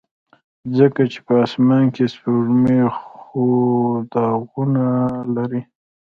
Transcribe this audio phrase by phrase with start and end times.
[0.77, 3.43] ځکه چې په اسمان کې سپوږمۍ خو
[4.11, 4.85] داغونه
[5.35, 5.61] لري.